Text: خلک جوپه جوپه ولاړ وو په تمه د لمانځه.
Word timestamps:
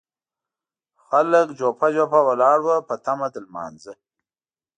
خلک 1.05 1.47
جوپه 1.59 1.87
جوپه 1.95 2.19
ولاړ 2.27 2.57
وو 2.65 2.77
په 2.87 2.95
تمه 3.05 3.27
د 3.33 3.35
لمانځه. 3.45 3.93